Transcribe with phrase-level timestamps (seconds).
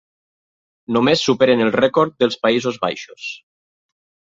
[0.97, 3.33] Només superen el rècord dels Països Baixos.